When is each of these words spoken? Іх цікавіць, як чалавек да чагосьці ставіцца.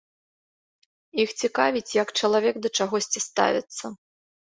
Іх 1.25 1.29
цікавіць, 1.41 1.85
як 2.01 2.07
чалавек 2.19 2.55
да 2.67 2.75
чагосьці 2.81 3.19
ставіцца. 3.29 3.97